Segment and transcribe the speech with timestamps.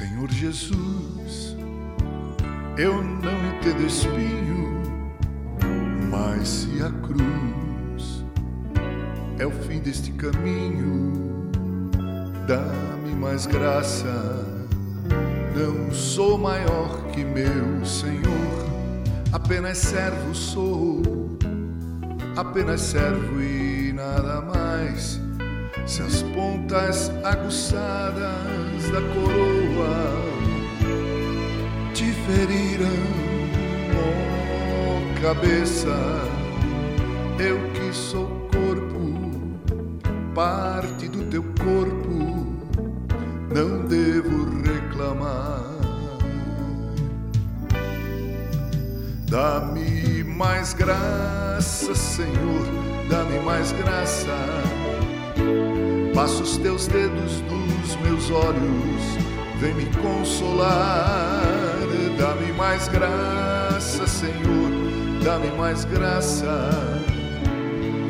[0.00, 1.54] Senhor Jesus,
[2.78, 4.82] eu não entendo espinho,
[6.10, 8.24] mas se a cruz
[9.38, 11.50] é o fim deste caminho,
[12.48, 14.08] dá-me mais graça.
[15.54, 18.70] Não sou maior que meu Senhor,
[19.32, 21.02] apenas servo sou,
[22.38, 25.20] apenas servo e nada mais
[25.84, 29.59] se as pontas aguçadas da coroa
[31.94, 32.86] te feriram,
[33.96, 35.96] oh cabeça,
[37.38, 39.18] eu que sou corpo,
[40.34, 42.56] parte do teu corpo,
[43.54, 45.64] não devo reclamar.
[49.30, 52.66] Dá-me mais graça, Senhor,
[53.08, 54.34] dá-me mais graça
[56.14, 59.02] Passa os teus dedos nos meus olhos,
[59.60, 61.42] vem me consolar.
[62.18, 64.70] Dá-me mais graça, Senhor,
[65.22, 66.70] dá-me mais graça.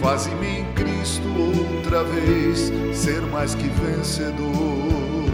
[0.00, 5.31] Faze-me em Cristo outra vez ser mais que vencedor.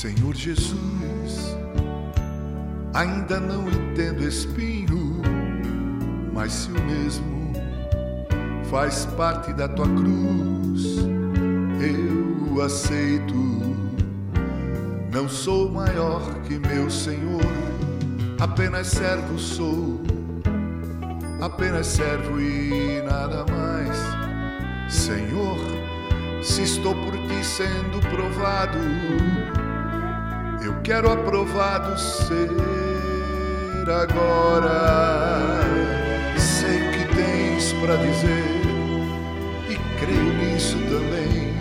[0.00, 1.56] Senhor Jesus,
[2.94, 5.20] ainda não entendo espinho,
[6.32, 7.52] mas se o mesmo
[8.70, 10.98] faz parte da tua cruz,
[11.80, 13.34] eu aceito.
[15.12, 17.42] Não sou maior que meu Senhor,
[18.38, 20.00] apenas servo sou,
[21.40, 23.98] apenas servo e nada mais.
[24.88, 25.58] Senhor,
[26.40, 28.78] se estou por ti sendo provado,
[30.62, 32.50] eu quero aprovado ser
[33.88, 35.60] agora.
[36.36, 38.44] Sei o que tens para dizer
[39.68, 41.54] e creio nisso também.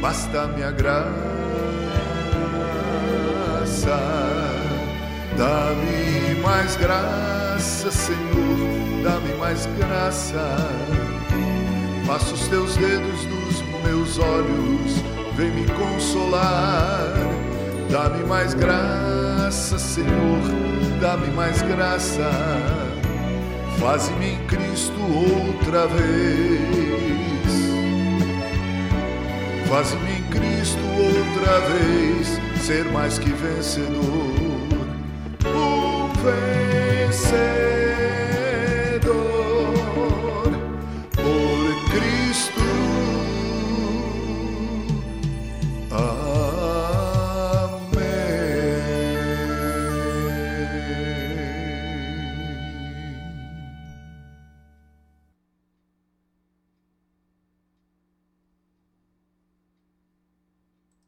[0.00, 1.10] Basta minha graça,
[5.36, 10.56] dá-me mais graça, Senhor, dá-me mais graça.
[12.06, 15.02] Passa os teus dedos nos meus olhos,
[15.36, 17.39] vem me consolar
[17.90, 20.42] Dá-me mais graça, Senhor,
[21.00, 22.30] dá-me mais graça.
[23.80, 26.60] Faz-me em Cristo outra vez.
[29.68, 34.04] Faz-me em Cristo outra vez ser mais que vencedor.
[35.46, 37.69] Um vencedor.